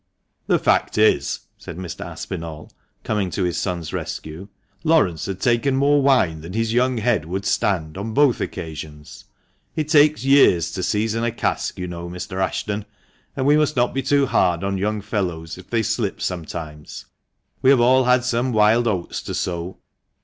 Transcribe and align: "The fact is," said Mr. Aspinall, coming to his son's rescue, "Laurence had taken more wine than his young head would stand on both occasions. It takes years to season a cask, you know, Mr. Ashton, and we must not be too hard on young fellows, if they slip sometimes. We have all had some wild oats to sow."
"The 0.47 0.57
fact 0.57 0.97
is," 0.97 1.41
said 1.59 1.77
Mr. 1.77 2.03
Aspinall, 2.03 2.71
coming 3.03 3.29
to 3.29 3.43
his 3.43 3.55
son's 3.57 3.93
rescue, 3.93 4.47
"Laurence 4.83 5.27
had 5.27 5.39
taken 5.39 5.75
more 5.75 6.01
wine 6.01 6.41
than 6.41 6.53
his 6.53 6.73
young 6.73 6.97
head 6.97 7.25
would 7.25 7.45
stand 7.45 7.99
on 7.99 8.15
both 8.15 8.41
occasions. 8.41 9.25
It 9.75 9.89
takes 9.89 10.25
years 10.25 10.71
to 10.71 10.81
season 10.81 11.23
a 11.23 11.29
cask, 11.31 11.77
you 11.77 11.85
know, 11.87 12.09
Mr. 12.09 12.43
Ashton, 12.43 12.85
and 13.35 13.45
we 13.45 13.57
must 13.57 13.75
not 13.75 13.93
be 13.93 14.01
too 14.01 14.25
hard 14.25 14.63
on 14.63 14.79
young 14.79 15.01
fellows, 15.01 15.59
if 15.59 15.69
they 15.69 15.83
slip 15.83 16.19
sometimes. 16.19 17.05
We 17.61 17.69
have 17.69 17.79
all 17.79 18.05
had 18.05 18.23
some 18.23 18.51
wild 18.51 18.87
oats 18.87 19.21
to 19.21 19.35
sow." 19.35 19.77